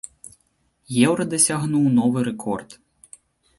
[1.09, 2.69] Еўра дасягнуў новы рэкорд.